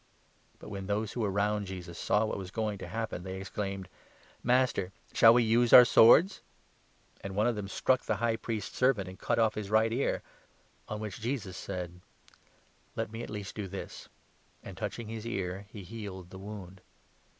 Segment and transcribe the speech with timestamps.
[0.59, 3.39] "But when those who were round Jesus saw what was going to 49 happen, they
[3.39, 3.87] exclaimed:"
[4.43, 6.41] Master, shall we use our swords?"
[7.23, 9.93] And one of them struck the High Priest's servant and cut off 50 his right
[9.93, 10.23] ear;
[10.87, 12.01] on which Jesus said:"
[12.95, 14.09] Let me at least do this";
[14.63, 16.81] 51 and, touching his ear, he healed the wound.